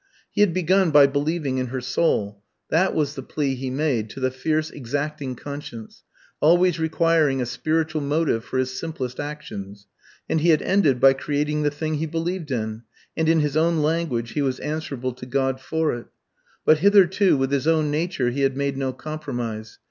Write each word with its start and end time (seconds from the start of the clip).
He 0.31 0.41
had 0.41 0.51
begun 0.51 0.89
by 0.89 1.05
believing 1.05 1.59
in 1.59 1.67
her 1.67 1.79
soul, 1.79 2.41
that 2.71 2.95
was 2.95 3.13
the 3.13 3.21
plea 3.21 3.53
he 3.53 3.69
made 3.69 4.09
to 4.09 4.19
the 4.19 4.31
fierce 4.31 4.71
exacting 4.71 5.35
conscience, 5.35 6.01
always 6.39 6.79
requiring 6.79 7.39
a 7.39 7.45
spiritual 7.45 8.01
motive 8.01 8.43
for 8.43 8.57
his 8.57 8.73
simplest 8.73 9.19
actions, 9.19 9.85
and 10.27 10.41
he 10.41 10.49
had 10.49 10.63
ended 10.63 10.99
by 10.99 11.13
creating 11.13 11.61
the 11.61 11.69
thing 11.69 11.97
he 11.99 12.07
believed 12.07 12.49
in, 12.49 12.81
and 13.15 13.29
in 13.29 13.41
his 13.41 13.55
own 13.55 13.83
language 13.83 14.31
he 14.31 14.41
was 14.41 14.59
answerable 14.61 15.13
to 15.13 15.27
God 15.27 15.61
for 15.61 15.93
it. 15.95 16.07
But 16.65 16.79
hitherto 16.79 17.37
with 17.37 17.51
his 17.51 17.67
own 17.67 17.91
nature 17.91 18.31
he 18.31 18.41
had 18.41 18.57
made 18.57 18.77
no 18.77 18.93
compromise. 18.93 19.77